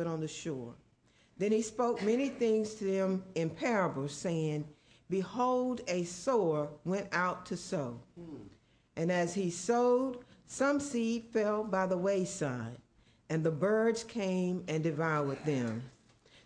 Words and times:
stood 0.00 0.10
on 0.10 0.20
the 0.20 0.28
shore. 0.28 0.72
Then 1.36 1.52
he 1.52 1.60
spoke 1.60 2.02
many 2.02 2.30
things 2.30 2.74
to 2.76 2.84
them 2.84 3.22
in 3.34 3.50
parables, 3.50 4.12
saying, 4.12 4.64
Behold, 5.10 5.82
a 5.88 6.04
sower 6.04 6.68
went 6.86 7.08
out 7.12 7.44
to 7.46 7.56
sow. 7.56 8.00
And 8.96 9.12
as 9.12 9.34
he 9.34 9.50
sowed, 9.50 10.24
some 10.46 10.80
seed 10.80 11.26
fell 11.32 11.64
by 11.64 11.86
the 11.86 11.98
wayside, 11.98 12.78
and 13.28 13.44
the 13.44 13.50
birds 13.50 14.02
came 14.04 14.64
and 14.68 14.82
devoured 14.82 15.44
them. 15.44 15.82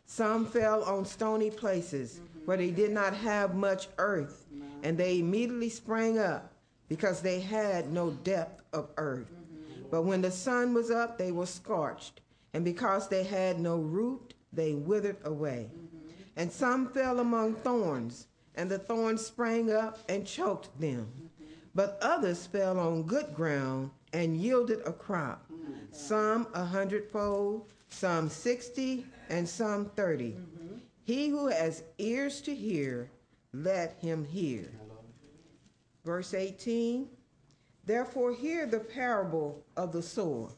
Some 0.06 0.46
fell 0.46 0.82
on 0.82 1.04
stony 1.04 1.50
places 1.50 2.20
where 2.46 2.56
they 2.56 2.70
did 2.70 2.90
not 2.90 3.14
have 3.14 3.54
much 3.54 3.86
earth, 3.98 4.46
and 4.82 4.98
they 4.98 5.20
immediately 5.20 5.68
sprang 5.68 6.18
up 6.18 6.52
because 6.88 7.20
they 7.20 7.38
had 7.38 7.92
no 7.92 8.10
depth 8.10 8.64
of 8.72 8.88
earth. 8.96 9.30
But 9.92 10.02
when 10.02 10.22
the 10.22 10.32
sun 10.32 10.74
was 10.74 10.90
up, 10.90 11.18
they 11.18 11.30
were 11.30 11.46
scorched, 11.46 12.20
and 12.54 12.64
because 12.64 13.08
they 13.08 13.24
had 13.24 13.60
no 13.60 13.76
root, 13.76 14.34
they 14.52 14.74
withered 14.74 15.18
away. 15.24 15.70
Mm-hmm. 15.74 16.10
And 16.36 16.50
some 16.50 16.88
fell 16.88 17.20
among 17.20 17.56
thorns, 17.56 18.28
and 18.54 18.70
the 18.70 18.78
thorns 18.78 19.26
sprang 19.26 19.72
up 19.72 19.98
and 20.08 20.26
choked 20.26 20.80
them. 20.80 21.08
Mm-hmm. 21.16 21.44
But 21.74 21.98
others 22.00 22.46
fell 22.46 22.78
on 22.78 23.02
good 23.02 23.34
ground 23.34 23.90
and 24.12 24.36
yielded 24.36 24.80
a 24.86 24.92
crop, 24.92 25.44
mm-hmm. 25.52 25.72
some 25.90 26.46
a 26.54 26.64
hundredfold, 26.64 27.72
some 27.88 28.28
sixty, 28.30 29.04
and 29.28 29.48
some 29.48 29.86
30. 29.96 30.36
He 31.02 31.28
who 31.28 31.48
has 31.48 31.82
ears 31.98 32.40
to 32.42 32.54
hear, 32.54 33.10
let 33.52 33.98
him 34.00 34.24
hear. 34.24 34.70
Verse 36.04 36.34
18 36.34 37.08
Therefore, 37.86 38.32
hear 38.32 38.64
the 38.64 38.80
parable 38.80 39.62
of 39.76 39.92
the 39.92 40.02
sower. 40.02 40.48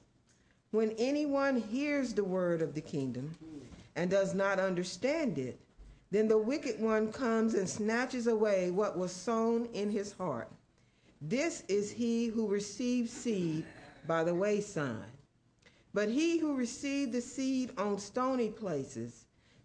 When 0.76 0.90
anyone 0.98 1.56
hears 1.56 2.12
the 2.12 2.22
word 2.22 2.60
of 2.60 2.74
the 2.74 2.82
kingdom 2.82 3.34
and 3.94 4.10
does 4.10 4.34
not 4.34 4.60
understand 4.60 5.38
it, 5.38 5.58
then 6.10 6.28
the 6.28 6.36
wicked 6.36 6.78
one 6.78 7.10
comes 7.12 7.54
and 7.54 7.66
snatches 7.66 8.26
away 8.26 8.70
what 8.70 8.98
was 8.98 9.10
sown 9.10 9.70
in 9.72 9.90
his 9.90 10.12
heart. 10.12 10.50
This 11.22 11.62
is 11.68 11.90
he 11.90 12.26
who 12.26 12.46
receives 12.46 13.10
seed 13.10 13.64
by 14.06 14.22
the 14.22 14.34
wayside. 14.34 15.06
But 15.94 16.10
he 16.10 16.36
who 16.36 16.54
received 16.54 17.12
the 17.12 17.22
seed 17.22 17.70
on 17.78 17.98
stony 17.98 18.50
places, 18.50 19.24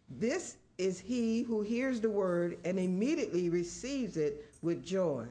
this 0.09 0.55
is 0.77 0.97
he 0.97 1.41
who 1.41 1.61
hears 1.61 1.99
the 1.99 2.09
word 2.09 2.57
and 2.63 2.79
immediately 2.79 3.49
receives 3.49 4.15
it 4.15 4.45
with 4.61 4.81
joy. 4.81 5.25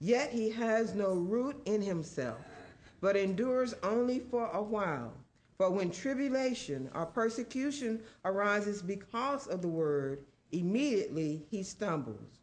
Yet 0.00 0.30
he 0.30 0.48
has 0.48 0.94
no 0.94 1.12
root 1.12 1.60
in 1.66 1.82
himself, 1.82 2.40
but 3.02 3.16
endures 3.16 3.74
only 3.82 4.20
for 4.20 4.46
a 4.52 4.62
while. 4.62 5.12
For 5.58 5.68
when 5.68 5.90
tribulation 5.90 6.88
or 6.94 7.04
persecution 7.04 8.00
arises 8.24 8.80
because 8.80 9.48
of 9.48 9.60
the 9.60 9.68
word, 9.68 10.24
immediately 10.52 11.44
he 11.50 11.62
stumbles. 11.64 12.38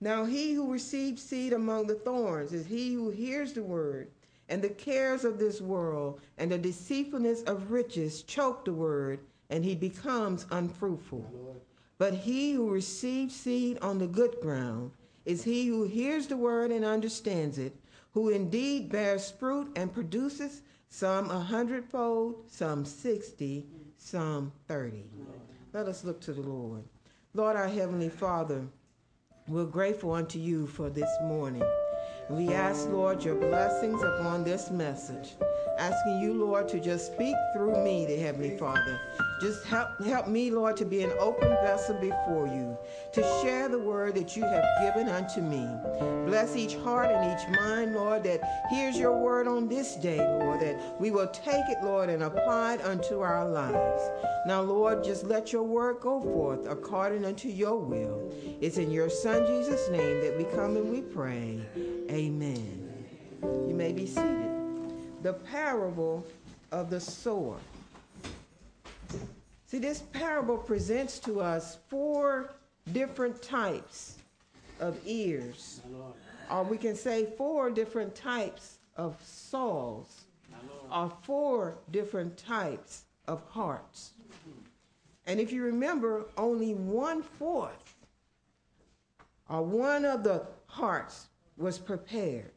Now 0.00 0.24
he 0.24 0.52
who 0.52 0.72
receives 0.72 1.22
seed 1.22 1.52
among 1.52 1.86
the 1.86 1.94
thorns 1.94 2.52
is 2.52 2.66
he 2.66 2.94
who 2.94 3.10
hears 3.10 3.52
the 3.52 3.62
word, 3.62 4.10
and 4.48 4.60
the 4.60 4.70
cares 4.70 5.24
of 5.24 5.38
this 5.38 5.60
world 5.60 6.20
and 6.36 6.50
the 6.50 6.58
deceitfulness 6.58 7.42
of 7.42 7.70
riches 7.70 8.22
choke 8.22 8.64
the 8.64 8.72
word, 8.72 9.20
and 9.50 9.64
he 9.64 9.76
becomes 9.76 10.46
unfruitful. 10.50 11.62
But 11.96 12.14
he 12.14 12.52
who 12.52 12.70
receives 12.70 13.36
seed 13.36 13.78
on 13.82 13.98
the 13.98 14.06
good 14.08 14.40
ground 14.40 14.90
is 15.24 15.44
he 15.44 15.66
who 15.68 15.84
hears 15.84 16.26
the 16.26 16.36
word 16.36 16.72
and 16.72 16.84
understands 16.84 17.58
it, 17.58 17.76
who 18.12 18.28
indeed 18.28 18.90
bears 18.90 19.30
fruit 19.30 19.70
and 19.76 19.92
produces 19.92 20.62
some 20.88 21.30
a 21.30 21.38
hundredfold, 21.38 22.44
some 22.48 22.84
sixty, 22.84 23.66
some 23.96 24.52
thirty. 24.66 25.04
Let 25.72 25.86
us 25.86 26.04
look 26.04 26.20
to 26.22 26.32
the 26.32 26.40
Lord. 26.40 26.82
Lord, 27.34 27.56
our 27.56 27.68
Heavenly 27.68 28.08
Father, 28.08 28.66
we're 29.46 29.64
grateful 29.64 30.12
unto 30.12 30.38
you 30.38 30.66
for 30.66 30.90
this 30.90 31.10
morning. 31.22 31.62
We 32.28 32.52
ask, 32.52 32.88
Lord, 32.88 33.24
your 33.24 33.36
blessings 33.36 34.02
upon 34.02 34.44
this 34.44 34.70
message. 34.70 35.34
Asking 35.78 36.20
you, 36.20 36.34
Lord, 36.34 36.68
to 36.68 36.80
just 36.80 37.12
speak 37.12 37.36
through 37.54 37.82
me, 37.84 38.06
the 38.06 38.16
Heavenly 38.16 38.56
Father. 38.56 39.00
Just 39.40 39.64
help, 39.64 39.98
help 40.04 40.28
me, 40.28 40.50
Lord, 40.50 40.76
to 40.76 40.84
be 40.84 41.02
an 41.02 41.12
open 41.18 41.48
vessel 41.48 41.94
before 41.94 42.46
you, 42.46 42.76
to 43.12 43.22
share 43.42 43.68
the 43.68 43.78
word 43.78 44.14
that 44.16 44.36
you 44.36 44.42
have 44.42 44.64
given 44.82 45.08
unto 45.08 45.40
me. 45.40 45.66
Bless 46.26 46.56
each 46.56 46.74
heart 46.76 47.10
and 47.10 47.32
each 47.32 47.48
mind, 47.58 47.94
Lord, 47.94 48.22
that 48.24 48.42
hears 48.68 48.98
your 48.98 49.16
word 49.16 49.48
on 49.48 49.66
this 49.66 49.96
day, 49.96 50.18
Lord, 50.18 50.60
that 50.60 51.00
we 51.00 51.10
will 51.10 51.28
take 51.28 51.64
it, 51.68 51.82
Lord, 51.82 52.10
and 52.10 52.22
apply 52.22 52.74
it 52.74 52.82
unto 52.82 53.20
our 53.20 53.48
lives. 53.48 54.02
Now, 54.46 54.60
Lord, 54.60 55.02
just 55.02 55.24
let 55.24 55.54
your 55.54 55.62
word 55.62 56.00
go 56.00 56.20
forth 56.20 56.66
according 56.68 57.24
unto 57.24 57.48
your 57.48 57.78
will. 57.78 58.30
It's 58.60 58.76
in 58.76 58.90
your 58.90 59.08
Son, 59.08 59.46
Jesus' 59.46 59.88
name, 59.88 60.20
that 60.20 60.36
we 60.36 60.44
come 60.44 60.76
and 60.76 60.90
we 60.90 61.00
pray. 61.00 61.60
Amen. 62.10 62.92
You 63.42 63.74
may 63.74 63.92
be 63.92 64.06
seated. 64.06 64.50
The 65.22 65.32
parable 65.32 66.26
of 66.72 66.90
the 66.90 67.00
sower. 67.00 67.58
See, 69.70 69.78
this 69.78 70.00
parable 70.12 70.58
presents 70.58 71.20
to 71.20 71.40
us 71.40 71.78
four 71.86 72.54
different 72.92 73.40
types 73.40 74.16
of 74.80 74.98
ears, 75.04 75.80
or 76.50 76.64
we 76.64 76.76
can 76.76 76.96
say 76.96 77.28
four 77.38 77.70
different 77.70 78.16
types 78.16 78.78
of 78.96 79.16
souls, 79.24 80.22
or 80.90 81.12
four 81.22 81.78
different 81.92 82.36
types 82.36 83.04
of 83.28 83.44
hearts. 83.48 84.14
And 85.28 85.38
if 85.38 85.52
you 85.52 85.62
remember, 85.62 86.24
only 86.36 86.74
one 86.74 87.22
fourth, 87.22 87.94
or 89.48 89.62
one 89.62 90.04
of 90.04 90.24
the 90.24 90.48
hearts 90.66 91.28
was 91.56 91.78
prepared 91.78 92.50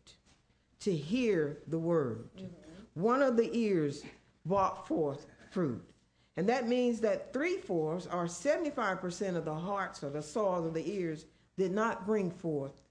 to 0.79 0.91
hear 0.91 1.59
the 1.68 1.78
word. 1.78 2.28
One 2.96 3.22
of 3.22 3.38
the 3.38 3.56
ears 3.56 4.02
brought 4.47 4.88
forth 4.88 5.28
fruit. 5.52 5.92
And 6.35 6.49
that 6.49 6.67
means 6.67 6.99
that 7.01 7.31
three 7.31 7.57
fourths 7.57 8.07
or 8.07 8.25
75% 8.25 9.35
of 9.35 9.45
the 9.45 9.53
hearts 9.53 10.03
or 10.03 10.09
the 10.09 10.21
soils 10.21 10.66
of 10.66 10.73
the 10.73 10.89
ears 10.91 11.25
did 11.57 11.71
not 11.71 12.05
bring 12.05 12.31
forth 12.31 12.81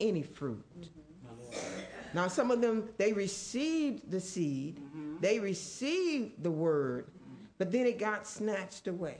any 0.00 0.22
fruit. 0.22 0.64
Mm-hmm. 0.78 1.80
Now, 2.14 2.28
some 2.28 2.50
of 2.50 2.62
them, 2.62 2.88
they 2.96 3.12
received 3.12 4.10
the 4.10 4.20
seed, 4.20 4.80
mm-hmm. 4.80 5.16
they 5.20 5.38
received 5.38 6.42
the 6.42 6.50
word, 6.50 7.08
mm-hmm. 7.08 7.44
but 7.58 7.70
then 7.70 7.86
it 7.86 7.98
got 7.98 8.26
snatched 8.26 8.88
away, 8.88 9.18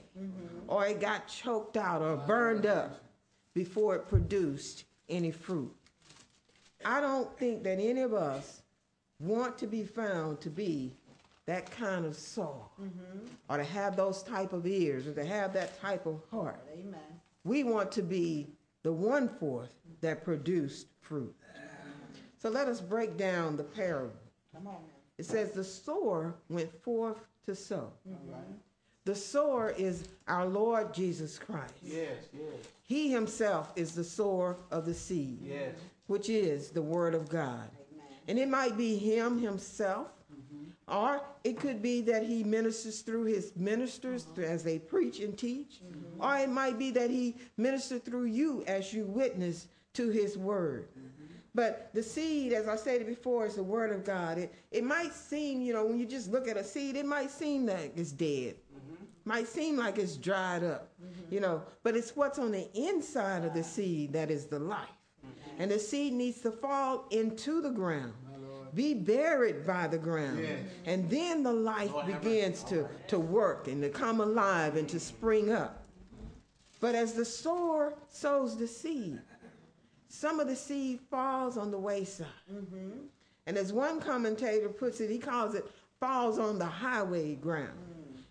or 0.67 0.87
it 0.87 0.99
got 0.99 1.27
choked 1.27 1.77
out 1.77 2.01
or 2.01 2.17
burned 2.17 2.65
up 2.65 3.03
before 3.53 3.95
it 3.95 4.07
produced 4.07 4.85
any 5.09 5.31
fruit. 5.31 5.73
I 6.83 7.01
don't 7.01 7.35
think 7.37 7.63
that 7.63 7.79
any 7.79 8.01
of 8.01 8.13
us 8.13 8.61
want 9.19 9.57
to 9.59 9.67
be 9.67 9.83
found 9.83 10.41
to 10.41 10.49
be 10.49 10.95
that 11.47 11.71
kind 11.71 12.05
of 12.05 12.15
soul, 12.15 12.69
or 13.49 13.57
to 13.57 13.63
have 13.63 13.95
those 13.95 14.21
type 14.21 14.53
of 14.53 14.67
ears, 14.67 15.07
or 15.07 15.13
to 15.13 15.25
have 15.25 15.53
that 15.53 15.81
type 15.81 16.05
of 16.05 16.21
heart. 16.29 16.59
Amen. 16.73 16.99
We 17.43 17.63
want 17.63 17.91
to 17.93 18.03
be 18.03 18.47
the 18.83 18.91
one 18.93 19.27
fourth 19.27 19.73
that 20.01 20.23
produced 20.23 20.87
fruit. 21.01 21.33
So 22.37 22.49
let 22.49 22.67
us 22.67 22.79
break 22.79 23.17
down 23.17 23.57
the 23.57 23.63
parable. 23.63 24.13
Come 24.53 24.67
on 24.67 24.73
now. 24.73 24.79
It 25.17 25.25
says 25.25 25.51
the 25.51 25.63
sower 25.63 26.35
went 26.49 26.71
forth 26.83 27.17
to 27.47 27.55
sow. 27.55 27.91
Mm-hmm. 28.07 28.33
The 29.05 29.15
sower 29.15 29.73
is 29.77 30.03
our 30.27 30.45
Lord 30.45 30.93
Jesus 30.93 31.39
Christ. 31.39 31.73
Yes, 31.81 32.27
yes, 32.33 32.67
He 32.83 33.09
himself 33.09 33.71
is 33.75 33.93
the 33.93 34.03
sower 34.03 34.57
of 34.69 34.85
the 34.85 34.93
seed, 34.93 35.39
yes. 35.41 35.75
which 36.07 36.29
is 36.29 36.69
the 36.69 36.81
word 36.81 37.15
of 37.15 37.29
God. 37.29 37.69
Amen. 37.93 38.05
And 38.27 38.37
it 38.37 38.49
might 38.49 38.77
be 38.77 38.97
him 38.97 39.39
himself, 39.39 40.07
or 40.87 41.21
it 41.43 41.59
could 41.59 41.81
be 41.81 42.01
that 42.01 42.23
he 42.23 42.43
ministers 42.43 43.01
through 43.01 43.25
his 43.25 43.53
ministers 43.55 44.25
mm-hmm. 44.25 44.43
as 44.43 44.63
they 44.63 44.79
preach 44.79 45.19
and 45.19 45.37
teach, 45.37 45.81
mm-hmm. 45.83 46.23
or 46.23 46.37
it 46.37 46.49
might 46.49 46.79
be 46.79 46.91
that 46.91 47.09
he 47.09 47.35
ministers 47.57 48.01
through 48.01 48.25
you 48.25 48.63
as 48.67 48.93
you 48.93 49.05
witness 49.05 49.67
to 49.93 50.09
his 50.09 50.37
word. 50.37 50.87
Mm-hmm. 50.91 51.07
But 51.53 51.89
the 51.93 52.03
seed, 52.03 52.53
as 52.53 52.67
I 52.67 52.75
stated 52.75 53.07
before, 53.07 53.47
is 53.47 53.55
the 53.55 53.63
word 53.63 53.91
of 53.91 54.05
God. 54.05 54.37
It, 54.37 54.53
it 54.71 54.83
might 54.83 55.13
seem, 55.13 55.61
you 55.61 55.73
know, 55.73 55.85
when 55.85 55.97
you 55.97 56.05
just 56.05 56.31
look 56.31 56.47
at 56.47 56.55
a 56.55 56.63
seed, 56.63 56.95
it 56.95 57.05
might 57.05 57.31
seem 57.31 57.65
like 57.65 57.93
it's 57.95 58.11
dead. 58.11 58.55
Might 59.25 59.47
seem 59.47 59.75
like 59.75 59.97
it's 59.97 60.15
dried 60.15 60.63
up, 60.63 60.93
you 61.29 61.41
know, 61.41 61.61
but 61.83 61.97
it's 61.97 62.15
what's 62.15 62.39
on 62.39 62.51
the 62.51 62.69
inside 62.73 63.43
of 63.43 63.53
the 63.53 63.61
seed 63.61 64.13
that 64.13 64.31
is 64.31 64.45
the 64.45 64.57
life. 64.57 64.87
And 65.59 65.69
the 65.69 65.79
seed 65.79 66.13
needs 66.13 66.39
to 66.41 66.51
fall 66.51 67.07
into 67.11 67.59
the 67.59 67.71
ground, 67.71 68.13
be 68.77 68.93
buried 68.93 69.65
by 69.65 69.87
the 69.87 69.97
ground. 69.97 70.39
Yes. 70.39 70.59
And 70.85 71.09
then 71.09 71.43
the 71.43 71.51
life 71.51 71.91
begins 72.05 72.63
to, 72.65 72.87
to 73.07 73.19
work 73.19 73.67
and 73.67 73.81
to 73.81 73.89
come 73.89 74.21
alive 74.21 74.77
and 74.77 74.87
to 74.89 74.99
spring 74.99 75.51
up. 75.51 75.83
But 76.79 76.93
as 76.93 77.13
the 77.13 77.25
sower 77.25 77.95
sows 78.07 78.55
the 78.55 78.67
seed, 78.67 79.19
some 80.07 80.39
of 80.39 80.47
the 80.47 80.55
seed 80.55 80.99
falls 81.09 81.57
on 81.57 81.71
the 81.71 81.79
wayside. 81.79 82.27
And 83.47 83.57
as 83.57 83.73
one 83.73 83.99
commentator 83.99 84.69
puts 84.69 85.01
it, 85.01 85.09
he 85.09 85.17
calls 85.17 85.55
it 85.55 85.65
falls 85.99 86.37
on 86.37 86.59
the 86.59 86.65
highway 86.65 87.33
ground. 87.33 87.79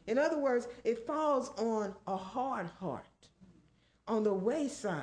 In 0.07 0.17
other 0.17 0.39
words, 0.39 0.69
it 0.85 1.05
falls 1.05 1.51
on 1.59 1.93
a 2.07 2.17
hard 2.17 2.69
heart, 2.79 3.05
on 4.07 4.23
the 4.23 4.33
wayside. 4.33 5.03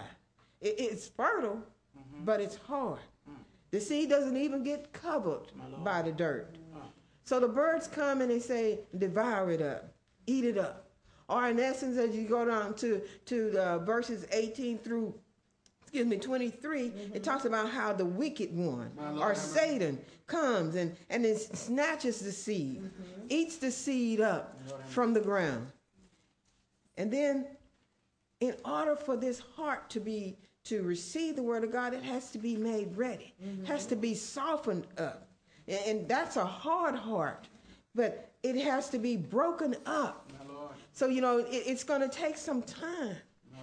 It, 0.61 0.75
it's 0.77 1.09
fertile, 1.09 1.61
mm-hmm. 1.97 2.23
but 2.23 2.39
it's 2.39 2.55
hard. 2.55 3.01
The 3.73 3.81
seed 3.81 4.07
doesn't 4.07 4.37
even 4.37 4.63
get 4.63 4.93
covered 4.93 5.47
by 5.83 6.03
the 6.03 6.11
dirt. 6.11 6.55
So 7.23 7.39
the 7.39 7.47
birds 7.47 7.87
come 7.87 8.21
and 8.21 8.29
they 8.29 8.39
say, 8.39 8.81
devour 8.95 9.49
it 9.49 9.63
up, 9.63 9.91
eat 10.27 10.45
it 10.45 10.59
up. 10.59 10.91
Or 11.27 11.47
in 11.47 11.59
essence, 11.59 11.97
as 11.97 12.15
you 12.15 12.27
go 12.27 12.45
down 12.45 12.75
to, 12.75 13.01
to 13.25 13.49
the 13.49 13.81
verses 13.83 14.27
18 14.31 14.77
through 14.77 15.15
excuse 15.81 16.05
me, 16.05 16.17
23, 16.17 16.81
mm-hmm. 16.81 17.15
it 17.15 17.23
talks 17.23 17.45
about 17.45 17.67
how 17.67 17.93
the 17.93 18.05
wicked 18.05 18.55
one, 18.55 18.91
or 19.19 19.33
Satan, 19.33 19.99
comes 20.27 20.75
and, 20.75 20.95
and 21.09 21.25
then 21.25 21.35
snatches 21.35 22.19
the 22.19 22.31
seed, 22.31 22.83
mm-hmm. 22.83 23.25
eats 23.29 23.57
the 23.57 23.71
seed 23.71 24.21
up 24.21 24.59
from 24.87 25.13
the 25.13 25.19
ground. 25.19 25.67
And 26.97 27.11
then, 27.11 27.47
in 28.39 28.55
order 28.65 28.95
for 28.95 29.17
this 29.17 29.39
heart 29.39 29.89
to 29.91 29.99
be 29.99 30.37
to 30.65 30.81
receive 30.83 31.35
the 31.35 31.43
word 31.43 31.63
of 31.63 31.71
God, 31.71 31.93
it 31.93 32.03
has 32.03 32.31
to 32.31 32.37
be 32.37 32.55
made 32.55 32.95
ready, 32.95 33.33
mm-hmm. 33.43 33.65
has 33.65 33.85
to 33.87 33.95
be 33.95 34.15
softened 34.15 34.87
up. 34.97 35.27
And, 35.67 36.07
that's 36.07 36.35
a 36.35 36.45
hard 36.45 36.95
heart, 36.95 37.47
but 37.95 38.31
it 38.43 38.55
has 38.57 38.89
to 38.89 38.99
be 38.99 39.15
broken 39.15 39.75
up. 39.85 40.31
So, 40.91 41.07
you 41.07 41.21
know, 41.21 41.39
it, 41.39 41.47
it's 41.49 41.83
going 41.83 42.01
to 42.01 42.09
take 42.09 42.37
some 42.37 42.61
time, 42.61 43.15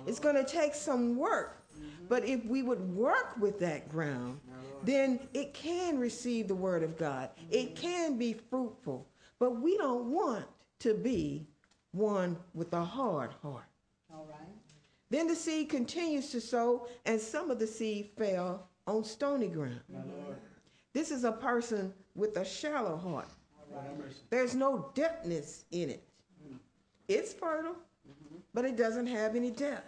it's 0.06 0.19
going 0.19 0.37
to 0.37 0.44
take 0.44 0.75
some 0.75 1.17
work. 1.17 1.62
Mm-hmm. 1.75 2.06
But 2.08 2.26
if 2.26 2.44
we 2.47 2.62
would 2.62 2.94
work 2.94 3.37
with 3.38 3.58
that 3.61 3.88
ground, 3.88 4.41
then 4.82 5.20
it 5.35 5.53
can 5.55 5.99
receive 5.99 6.49
the 6.49 6.55
word 6.55 6.82
of 6.82 6.96
God. 6.96 7.31
It 7.50 7.76
can 7.76 8.17
be 8.17 8.32
fruitful. 8.32 9.06
But 9.38 9.61
we 9.61 9.76
don't 9.76 10.06
want 10.06 10.46
to 10.81 10.94
be 10.94 11.46
one 11.93 12.37
with 12.55 12.73
a 12.73 12.85
hard 12.85 13.32
heart. 13.43 13.64
All 14.12 14.26
right. 14.29 14.59
Then 15.10 15.26
the 15.26 15.34
seed 15.34 15.68
continues 15.68 16.30
to 16.30 16.40
sow, 16.40 16.86
and 17.04 17.20
some 17.20 17.50
of 17.50 17.58
the 17.58 17.66
seed 17.66 18.10
fell 18.16 18.68
on 18.86 19.04
stony 19.04 19.48
ground. 19.48 19.80
This 20.92 21.10
is 21.10 21.24
a 21.24 21.32
person 21.32 21.92
with 22.14 22.36
a 22.36 22.44
shallow 22.44 22.96
heart. 22.96 23.28
There's 24.30 24.54
no 24.54 24.90
depthness 24.94 25.64
in 25.70 25.90
it. 25.90 26.02
It's 27.08 27.32
fertile, 27.32 27.76
but 28.54 28.64
it 28.64 28.76
doesn't 28.76 29.06
have 29.06 29.34
any 29.34 29.50
depth. 29.50 29.84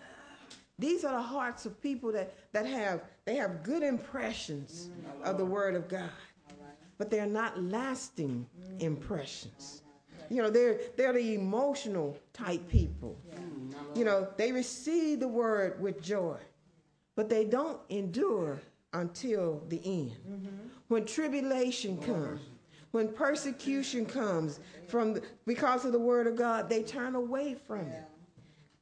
These 0.78 1.04
are 1.04 1.12
the 1.12 1.22
hearts 1.22 1.66
of 1.66 1.80
people 1.80 2.10
that, 2.12 2.34
that 2.52 2.66
have 2.66 3.02
they 3.24 3.36
have 3.36 3.62
good 3.62 3.84
impressions 3.84 4.90
of 5.22 5.38
the 5.38 5.44
word 5.44 5.76
of 5.76 5.88
God. 5.88 6.10
But 6.98 7.10
they're 7.10 7.26
not 7.26 7.60
lasting 7.62 8.46
impressions. 8.80 9.82
You 10.30 10.42
know, 10.42 10.50
they're 10.50 10.80
they're 10.96 11.12
the 11.12 11.34
emotional 11.34 12.16
type 12.32 12.66
people. 12.68 13.16
Mm, 13.34 13.41
you 13.94 14.04
know, 14.04 14.28
they 14.36 14.52
receive 14.52 15.20
the 15.20 15.28
word 15.28 15.80
with 15.80 16.02
joy, 16.02 16.38
but 17.16 17.28
they 17.28 17.44
don't 17.44 17.80
endure 17.88 18.60
until 18.92 19.62
the 19.68 19.80
end. 19.84 20.12
Mm-hmm. 20.28 20.48
When 20.88 21.04
tribulation 21.06 21.98
comes, 21.98 22.40
when 22.90 23.08
persecution 23.08 24.04
comes 24.04 24.60
from 24.86 25.14
the, 25.14 25.22
because 25.46 25.84
of 25.84 25.92
the 25.92 25.98
word 25.98 26.26
of 26.26 26.36
God, 26.36 26.68
they 26.68 26.82
turn 26.82 27.14
away 27.14 27.54
from 27.66 27.80
it. 27.80 28.04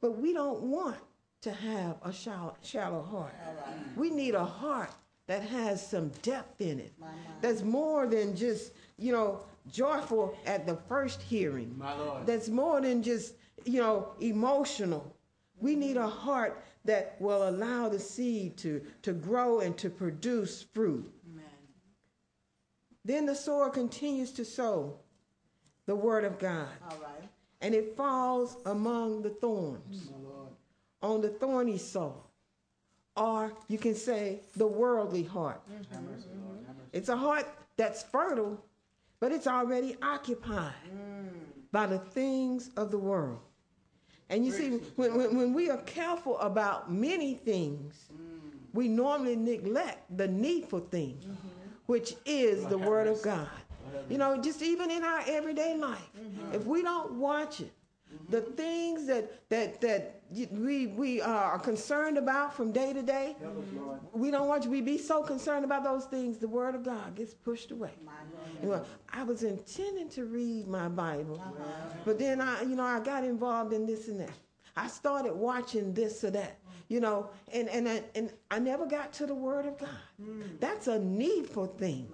But 0.01 0.17
we 0.17 0.33
don't 0.33 0.61
want 0.63 0.97
to 1.41 1.51
have 1.51 1.97
a 2.03 2.11
shallow, 2.11 2.55
shallow 2.61 3.01
heart. 3.03 3.33
Right. 3.65 3.75
We 3.95 4.09
need 4.09 4.35
a 4.35 4.45
heart 4.45 4.91
that 5.27 5.43
has 5.43 5.85
some 5.85 6.09
depth 6.21 6.59
in 6.59 6.79
it. 6.79 6.93
That's 7.39 7.61
more 7.61 8.05
than 8.05 8.35
just, 8.35 8.73
you 8.97 9.13
know, 9.13 9.39
joyful 9.71 10.35
at 10.45 10.67
the 10.67 10.75
first 10.89 11.21
hearing. 11.21 11.81
That's 12.25 12.49
more 12.49 12.81
than 12.81 13.01
just, 13.01 13.35
you 13.65 13.79
know, 13.79 14.13
emotional. 14.19 15.15
We 15.59 15.75
need 15.75 15.97
a 15.97 16.07
heart 16.07 16.63
that 16.85 17.15
will 17.19 17.47
allow 17.49 17.89
the 17.89 17.99
seed 17.99 18.57
to, 18.57 18.81
to 19.03 19.13
grow 19.13 19.59
and 19.59 19.77
to 19.77 19.89
produce 19.89 20.63
fruit. 20.63 21.11
Amen. 21.31 21.45
Then 23.05 23.25
the 23.25 23.35
sower 23.35 23.69
continues 23.69 24.31
to 24.31 24.45
sow 24.45 24.97
the 25.85 25.95
word 25.95 26.23
of 26.23 26.39
God. 26.39 26.67
All 26.89 26.97
right. 27.01 27.29
And 27.61 27.75
it 27.75 27.95
falls 27.95 28.57
among 28.65 29.21
the 29.21 29.29
thorns 29.29 30.09
on 31.01 31.21
the 31.21 31.29
thorny 31.29 31.77
soil. 31.77 32.27
Or 33.15 33.53
you 33.67 33.77
can 33.77 33.93
say 33.93 34.39
the 34.55 34.65
worldly 34.65 35.23
heart. 35.23 35.61
Mm-hmm. 35.69 36.05
It's 36.93 37.09
a 37.09 37.17
heart 37.17 37.47
that's 37.77 38.03
fertile, 38.03 38.63
but 39.19 39.31
it's 39.31 39.47
already 39.47 39.95
occupied 40.01 40.73
mm. 40.87 41.29
by 41.71 41.87
the 41.87 41.99
things 41.99 42.69
of 42.77 42.89
the 42.89 42.97
world. 42.97 43.39
And 44.31 44.45
you 44.45 44.51
see, 44.53 44.69
when, 44.95 45.15
when, 45.17 45.35
when, 45.35 45.53
we 45.53 45.69
are 45.69 45.77
careful 45.79 46.39
about 46.39 46.89
many 46.89 47.33
things, 47.33 48.05
mm. 48.13 48.39
we 48.73 48.87
normally 48.87 49.35
neglect 49.35 50.17
the 50.17 50.27
needful 50.27 50.79
thing, 50.79 51.19
mm-hmm. 51.21 51.47
which 51.87 52.15
is 52.25 52.65
the 52.67 52.77
Word 52.77 53.07
of 53.07 53.21
God. 53.21 53.49
You 54.09 54.17
know, 54.17 54.41
just 54.41 54.61
even 54.61 54.89
in 54.89 55.03
our 55.03 55.21
everyday 55.27 55.75
life, 55.75 56.09
mm-hmm. 56.17 56.55
if 56.55 56.65
we 56.65 56.81
don't 56.81 57.13
watch 57.15 57.59
it, 57.59 57.73
the 58.29 58.41
things 58.41 59.05
that 59.07 59.49
that 59.49 59.81
that 59.81 60.21
we 60.51 60.87
we 60.87 61.21
are 61.21 61.59
concerned 61.59 62.17
about 62.17 62.53
from 62.53 62.71
day 62.71 62.93
to 62.93 63.01
day, 63.01 63.35
we 64.13 64.31
don't 64.31 64.47
want 64.47 64.63
you 64.65 64.75
to 64.75 64.81
be 64.81 64.97
so 64.97 65.21
concerned 65.23 65.65
about 65.65 65.83
those 65.83 66.05
things. 66.05 66.37
The 66.37 66.47
Word 66.47 66.75
of 66.75 66.83
God 66.83 67.15
gets 67.15 67.33
pushed 67.33 67.71
away. 67.71 67.91
You 68.63 68.69
know, 68.69 68.85
I 69.11 69.23
was 69.23 69.43
intending 69.43 70.09
to 70.09 70.25
read 70.25 70.67
my 70.67 70.87
Bible, 70.87 71.41
but 72.05 72.17
then 72.19 72.39
I, 72.41 72.61
you 72.63 72.75
know, 72.75 72.83
I 72.83 72.99
got 72.99 73.23
involved 73.23 73.73
in 73.73 73.85
this 73.85 74.07
and 74.07 74.19
that. 74.21 74.29
I 74.77 74.87
started 74.87 75.33
watching 75.33 75.93
this 75.93 76.23
or 76.23 76.31
that, 76.31 76.57
you 76.87 77.01
know, 77.01 77.29
and 77.53 77.67
and 77.69 77.89
I, 77.89 78.03
and 78.15 78.31
I 78.49 78.59
never 78.59 78.85
got 78.85 79.11
to 79.13 79.25
the 79.25 79.35
Word 79.35 79.65
of 79.65 79.77
God. 79.77 79.89
That's 80.61 80.87
a 80.87 80.99
needful 80.99 81.65
thing. 81.67 82.07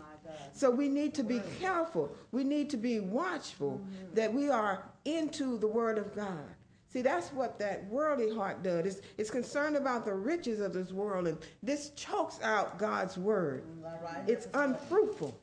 So 0.54 0.70
we 0.70 0.88
need 0.88 1.14
to 1.16 1.24
be 1.24 1.42
careful. 1.60 2.16
We 2.32 2.44
need 2.44 2.70
to 2.72 2.78
be 2.78 3.00
watchful 3.00 3.82
mm-hmm. 3.82 4.16
that 4.16 4.34
we 4.34 4.50
are 4.50 4.84
into 5.06 5.58
the 5.58 5.68
Word 5.68 5.98
of 5.98 6.16
God. 6.16 6.44
See, 6.90 7.02
that's 7.02 7.30
what 7.34 7.60
that 7.60 7.86
worldly 7.88 8.34
heart 8.34 8.64
does. 8.64 8.86
It's, 8.86 9.02
it's 9.18 9.30
concerned 9.30 9.76
about 9.76 10.06
the 10.06 10.14
riches 10.14 10.62
of 10.62 10.74
this 10.74 10.92
world, 10.92 11.28
and 11.28 11.38
this 11.62 11.92
chokes 11.92 12.40
out 12.42 12.80
God's 12.80 13.18
Word. 13.18 13.64
It's 14.26 14.48
unfruitful. 14.54 15.38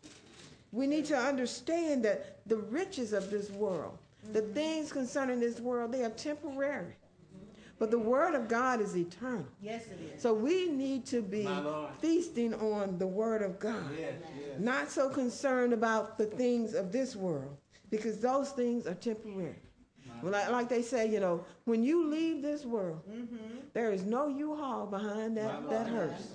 We 0.73 0.87
need 0.87 1.05
to 1.07 1.17
understand 1.17 2.05
that 2.05 2.41
the 2.47 2.57
riches 2.57 3.13
of 3.13 3.31
this 3.31 3.51
world, 3.51 3.99
the 4.33 4.41
things 4.41 4.91
concerning 4.91 5.39
this 5.39 5.61
world, 5.61 5.93
they 5.93 6.03
are 6.03 6.11
temporary. 6.11 6.97
But 7.85 7.91
the 7.91 7.99
word 7.99 8.35
of 8.35 8.49
God 8.49 8.81
is 8.81 8.97
eternal. 8.97 9.45
Yes, 9.61 9.89
it 9.89 10.15
is. 10.15 10.23
So 10.23 10.33
we 10.33 10.71
need 10.71 11.05
to 11.05 11.21
be 11.21 11.47
feasting 12.01 12.55
on 12.55 12.97
the 12.97 13.07
word 13.07 13.43
of 13.43 13.59
God. 13.59 13.85
Yes, 13.95 14.15
yes. 14.39 14.59
Not 14.59 14.91
so 14.91 15.11
concerned 15.11 15.75
about 15.75 16.17
the 16.17 16.25
things 16.25 16.73
of 16.73 16.93
this 16.93 17.15
world 17.15 17.59
because 17.91 18.21
those 18.21 18.53
things 18.53 18.87
are 18.87 18.95
temporary. 18.95 19.61
Well, 20.23 20.33
like, 20.33 20.51
like, 20.51 20.69
they 20.71 20.81
say, 20.81 21.11
you 21.11 21.21
know, 21.21 21.45
when 21.67 21.85
you 21.85 22.09
leave 22.09 22.41
this 22.41 22.65
world, 22.65 23.03
mm-hmm. 23.07 23.37
there 23.75 23.93
is 23.93 24.05
no 24.07 24.29
U-Haul 24.29 24.87
behind 24.87 25.37
that, 25.37 25.69
that 25.69 25.87
hearse. 25.87 26.29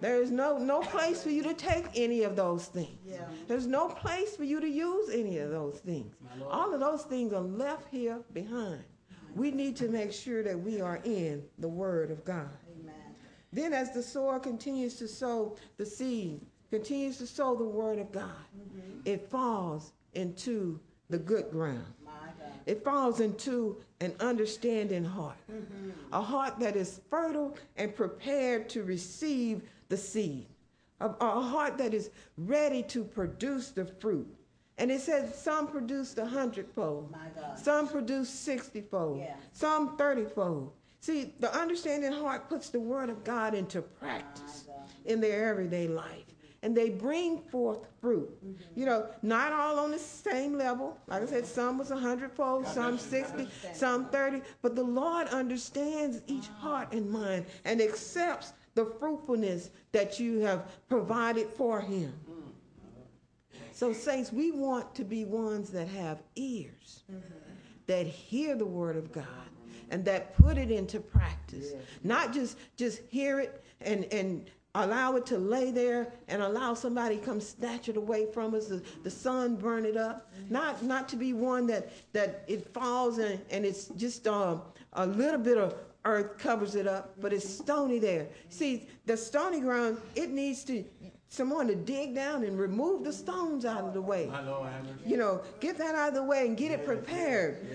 There 0.00 0.22
is 0.22 0.30
no, 0.30 0.58
no 0.58 0.78
place 0.78 1.24
for 1.24 1.30
you 1.30 1.42
to 1.42 1.54
take 1.54 1.86
any 1.96 2.22
of 2.22 2.36
those 2.36 2.66
things. 2.66 3.00
Yeah. 3.04 3.24
There's 3.48 3.66
no 3.66 3.88
place 3.88 4.36
for 4.36 4.44
you 4.44 4.60
to 4.60 4.68
use 4.68 5.10
any 5.12 5.38
of 5.38 5.50
those 5.50 5.80
things. 5.80 6.14
All 6.48 6.72
of 6.72 6.78
those 6.78 7.02
things 7.02 7.32
are 7.32 7.40
left 7.40 7.88
here 7.90 8.20
behind 8.32 8.84
we 9.34 9.50
need 9.50 9.76
to 9.76 9.88
make 9.88 10.12
sure 10.12 10.42
that 10.42 10.58
we 10.58 10.80
are 10.80 11.00
in 11.04 11.42
the 11.58 11.68
Word 11.68 12.10
of 12.10 12.24
God. 12.24 12.48
Amen. 12.80 12.94
Then, 13.52 13.72
as 13.72 13.92
the 13.92 14.02
sower 14.02 14.38
continues 14.38 14.94
to 14.96 15.08
sow 15.08 15.56
the 15.76 15.86
seed, 15.86 16.40
continues 16.70 17.18
to 17.18 17.26
sow 17.26 17.54
the 17.54 17.64
Word 17.64 17.98
of 17.98 18.12
God, 18.12 18.30
mm-hmm. 18.56 19.00
it 19.04 19.28
falls 19.28 19.92
into 20.14 20.80
the 21.10 21.18
good 21.18 21.50
ground. 21.50 21.84
It 22.66 22.82
falls 22.82 23.20
into 23.20 23.82
an 24.00 24.14
understanding 24.20 25.04
heart, 25.04 25.36
mm-hmm. 25.52 25.90
a 26.12 26.22
heart 26.22 26.58
that 26.60 26.76
is 26.76 27.00
fertile 27.10 27.56
and 27.76 27.94
prepared 27.94 28.68
to 28.70 28.84
receive 28.84 29.62
the 29.88 29.96
seed, 29.96 30.46
a, 31.00 31.10
a 31.20 31.40
heart 31.42 31.76
that 31.78 31.92
is 31.92 32.10
ready 32.38 32.82
to 32.84 33.04
produce 33.04 33.70
the 33.70 33.84
fruit 33.84 34.34
and 34.78 34.90
it 34.90 35.00
says 35.00 35.34
some 35.34 35.68
produced 35.68 36.18
a 36.18 36.26
hundredfold, 36.26 37.14
some 37.56 37.88
produced 37.88 38.44
sixtyfold, 38.44 39.18
yeah. 39.18 39.34
some 39.52 39.96
thirtyfold. 39.96 40.70
See, 41.00 41.34
the 41.38 41.54
understanding 41.54 42.12
heart 42.12 42.48
puts 42.48 42.70
the 42.70 42.80
word 42.80 43.10
of 43.10 43.24
God 43.24 43.54
into 43.54 43.82
practice 43.82 44.66
in 45.04 45.20
their 45.20 45.48
everyday 45.48 45.86
life. 45.86 46.24
And 46.62 46.74
they 46.74 46.88
bring 46.88 47.42
forth 47.42 47.86
fruit. 48.00 48.30
Mm-hmm. 48.42 48.80
You 48.80 48.86
know, 48.86 49.06
not 49.20 49.52
all 49.52 49.78
on 49.78 49.90
the 49.90 49.98
same 49.98 50.56
level. 50.56 50.96
Like 51.06 51.22
I 51.22 51.26
said, 51.26 51.44
some 51.44 51.76
was 51.76 51.90
a 51.90 51.96
hundredfold, 51.96 52.66
some 52.66 52.96
60, 52.96 53.46
some 53.74 54.08
30. 54.08 54.40
But 54.62 54.74
the 54.74 54.82
Lord 54.82 55.28
understands 55.28 56.22
each 56.26 56.48
heart 56.48 56.90
and 56.94 57.10
mind 57.10 57.44
and 57.66 57.82
accepts 57.82 58.54
the 58.74 58.86
fruitfulness 58.98 59.68
that 59.92 60.18
you 60.18 60.40
have 60.40 60.70
provided 60.88 61.48
for 61.48 61.82
him. 61.82 62.14
So, 63.74 63.92
saints, 63.92 64.32
we 64.32 64.52
want 64.52 64.94
to 64.94 65.04
be 65.04 65.24
ones 65.24 65.68
that 65.70 65.88
have 65.88 66.22
ears, 66.36 67.02
mm-hmm. 67.10 67.20
that 67.88 68.06
hear 68.06 68.54
the 68.54 68.64
word 68.64 68.96
of 68.96 69.10
God 69.10 69.26
and 69.90 70.04
that 70.04 70.36
put 70.36 70.56
it 70.58 70.70
into 70.70 71.00
practice. 71.00 71.72
Not 72.04 72.32
just 72.32 72.56
just 72.76 73.00
hear 73.08 73.40
it 73.40 73.64
and 73.80 74.04
and 74.12 74.48
allow 74.76 75.16
it 75.16 75.26
to 75.26 75.38
lay 75.38 75.72
there 75.72 76.12
and 76.28 76.40
allow 76.40 76.74
somebody 76.74 77.16
come 77.16 77.40
snatch 77.40 77.88
it 77.88 77.96
away 77.96 78.26
from 78.32 78.54
us 78.54 78.66
the, 78.66 78.82
the 79.02 79.10
sun 79.10 79.56
burn 79.56 79.84
it 79.84 79.96
up. 79.96 80.32
Not 80.50 80.82
not 80.84 81.08
to 81.08 81.16
be 81.16 81.32
one 81.32 81.66
that 81.66 81.90
that 82.12 82.44
it 82.46 82.72
falls 82.72 83.18
and, 83.18 83.40
and 83.50 83.64
it's 83.64 83.88
just 83.88 84.28
um, 84.28 84.62
a 84.92 85.06
little 85.06 85.40
bit 85.40 85.58
of 85.58 85.74
earth 86.04 86.38
covers 86.38 86.76
it 86.76 86.86
up 86.86 87.14
but 87.20 87.32
it's 87.32 87.48
stony 87.48 87.98
there. 87.98 88.28
See 88.50 88.88
the 89.06 89.16
stony 89.16 89.60
ground 89.60 89.98
it 90.14 90.30
needs 90.30 90.62
to 90.64 90.84
someone 91.34 91.66
to 91.66 91.74
dig 91.74 92.14
down 92.14 92.44
and 92.44 92.58
remove 92.58 93.04
the 93.04 93.12
stones 93.12 93.64
out 93.64 93.84
of 93.84 93.92
the 93.92 94.00
way. 94.02 94.30
You 95.04 95.16
know 95.16 95.42
get 95.60 95.76
that 95.78 95.94
out 95.94 96.08
of 96.08 96.14
the 96.14 96.22
way 96.22 96.46
and 96.46 96.56
get 96.56 96.70
it 96.70 96.84
prepared. 96.86 97.66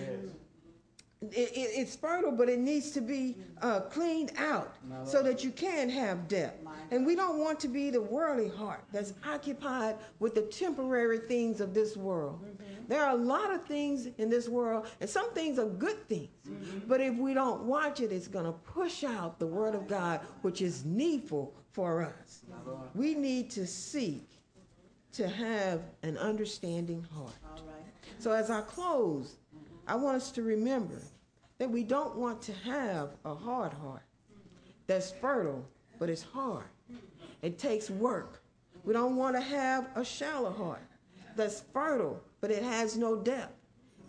it, 1.21 1.35
it, 1.35 1.69
it's 1.75 1.95
fertile, 1.97 2.31
but 2.31 2.47
it 2.47 2.59
needs 2.59 2.91
to 2.91 3.01
be 3.01 3.35
uh, 3.61 3.81
cleaned 3.81 4.31
out 4.37 4.73
so 5.03 5.21
that 5.21 5.43
you 5.43 5.51
can 5.51 5.89
have 5.89 6.27
depth. 6.29 6.65
And 6.91 7.05
we 7.05 7.15
don't 7.15 7.39
want 7.39 7.59
to 7.59 7.67
be 7.67 7.89
the 7.89 8.01
worldly 8.01 8.47
heart 8.49 8.83
that's 8.93 9.13
occupied 9.27 9.97
with 10.19 10.33
the 10.33 10.41
temporary 10.43 11.19
things 11.19 11.59
of 11.61 11.73
this 11.73 11.97
world. 11.97 12.39
There 12.89 13.05
are 13.05 13.11
a 13.11 13.21
lot 13.21 13.53
of 13.53 13.65
things 13.65 14.07
in 14.17 14.29
this 14.31 14.49
world, 14.49 14.87
and 14.99 15.07
some 15.07 15.31
things 15.33 15.59
are 15.59 15.67
good 15.67 16.09
things. 16.09 16.29
Mm-hmm. 16.47 16.87
But 16.87 17.01
if 17.01 17.15
we 17.15 17.35
don't 17.35 17.61
watch 17.65 17.99
it, 18.01 18.11
it's 18.11 18.27
going 18.27 18.45
to 18.45 18.51
push 18.51 19.03
out 19.03 19.37
the 19.37 19.45
Word 19.45 19.75
of 19.75 19.87
God, 19.87 20.21
which 20.41 20.63
is 20.63 20.83
needful 20.85 21.53
for 21.71 22.01
us. 22.01 22.41
We 22.95 23.13
need 23.13 23.51
to 23.51 23.67
seek 23.67 24.27
to 25.13 25.27
have 25.27 25.81
an 26.01 26.17
understanding 26.17 27.05
heart. 27.13 27.35
So 28.17 28.31
as 28.31 28.49
I 28.49 28.61
close, 28.61 29.35
I 29.87 29.95
want 29.95 30.17
us 30.17 30.31
to 30.31 30.41
remember 30.41 30.99
that 31.59 31.69
we 31.69 31.83
don't 31.83 32.15
want 32.15 32.41
to 32.41 32.53
have 32.53 33.11
a 33.23 33.35
hard 33.35 33.71
heart 33.71 34.03
that's 34.87 35.11
fertile, 35.11 35.63
but 35.99 36.09
it's 36.09 36.23
hard. 36.23 36.65
It 37.43 37.59
takes 37.59 37.91
work. 37.91 38.41
We 38.83 38.93
don't 38.93 39.15
want 39.15 39.35
to 39.35 39.41
have 39.41 39.89
a 39.95 40.03
shallow 40.03 40.51
heart 40.51 40.81
that's 41.35 41.61
fertile, 41.71 42.19
but 42.41 42.51
it 42.51 42.63
has 42.63 42.97
no 42.97 43.15
depth. 43.15 43.55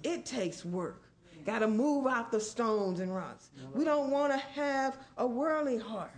It 0.02 0.24
takes 0.24 0.64
work. 0.64 1.04
Got 1.46 1.60
to 1.60 1.68
move 1.68 2.06
out 2.06 2.30
the 2.30 2.40
stones 2.40 3.00
and 3.00 3.14
rocks. 3.14 3.50
We 3.74 3.84
don't 3.84 4.10
want 4.10 4.32
to 4.32 4.38
have 4.38 4.98
a 5.16 5.26
worldly 5.26 5.78
heart. 5.78 6.12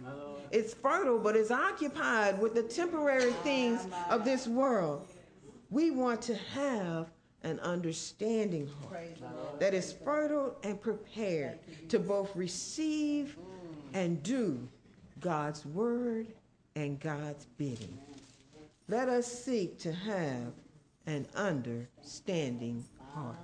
It's 0.51 0.75
fertile, 0.75 1.19
but 1.19 1.37
it's 1.37 1.51
occupied 1.51 2.41
with 2.41 2.55
the 2.55 2.63
temporary 2.63 3.33
things 3.45 3.87
of 4.11 4.25
this 4.25 4.47
world. 4.47 5.09
We 5.71 5.91
want 5.91 6.21
to 6.23 6.35
have 6.35 7.11
an 7.45 7.61
understanding 7.61 8.69
heart 8.83 9.17
that 9.59 9.75
is 9.75 9.93
fertile 10.05 10.57
and 10.63 10.81
prepared 10.81 11.59
to 11.89 11.99
both 11.99 12.35
receive 12.37 13.37
and 13.95 14.23
do 14.23 14.69
God's 15.21 15.65
word 15.67 16.27
and 16.77 16.99
God's 17.01 17.47
bidding. 17.57 17.99
Let 18.89 19.09
us 19.09 19.27
seek 19.27 19.79
to 19.81 19.93
have 19.93 20.53
an 21.07 21.27
understanding 21.35 22.85
heart. 23.15 23.37